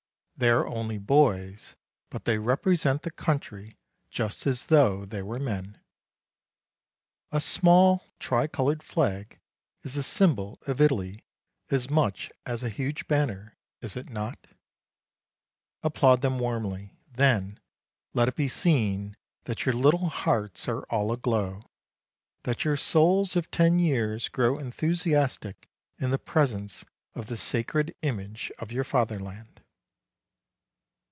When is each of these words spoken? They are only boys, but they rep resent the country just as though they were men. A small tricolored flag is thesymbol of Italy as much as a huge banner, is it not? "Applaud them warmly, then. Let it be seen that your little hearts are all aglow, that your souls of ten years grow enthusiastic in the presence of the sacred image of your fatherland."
They 0.37 0.49
are 0.49 0.65
only 0.65 0.97
boys, 0.97 1.75
but 2.09 2.25
they 2.25 2.39
rep 2.39 2.65
resent 2.65 3.03
the 3.03 3.11
country 3.11 3.77
just 4.09 4.47
as 4.47 4.65
though 4.65 5.05
they 5.05 5.21
were 5.21 5.37
men. 5.37 5.79
A 7.31 7.39
small 7.39 8.05
tricolored 8.17 8.81
flag 8.81 9.37
is 9.83 9.93
thesymbol 9.95 10.57
of 10.67 10.81
Italy 10.81 11.23
as 11.69 11.91
much 11.91 12.31
as 12.43 12.63
a 12.63 12.69
huge 12.71 13.07
banner, 13.07 13.55
is 13.81 13.95
it 13.95 14.09
not? 14.09 14.47
"Applaud 15.83 16.23
them 16.23 16.39
warmly, 16.39 16.97
then. 17.13 17.59
Let 18.15 18.27
it 18.27 18.35
be 18.35 18.47
seen 18.47 19.15
that 19.43 19.67
your 19.67 19.75
little 19.75 20.09
hearts 20.09 20.67
are 20.67 20.85
all 20.89 21.11
aglow, 21.11 21.69
that 22.45 22.65
your 22.65 22.77
souls 22.77 23.35
of 23.35 23.51
ten 23.51 23.77
years 23.77 24.27
grow 24.27 24.57
enthusiastic 24.57 25.69
in 25.99 26.09
the 26.09 26.17
presence 26.17 26.83
of 27.13 27.27
the 27.27 27.37
sacred 27.37 27.93
image 28.01 28.51
of 28.57 28.71
your 28.71 28.83
fatherland." 28.83 29.59